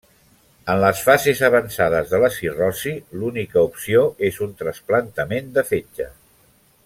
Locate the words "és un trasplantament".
4.31-5.55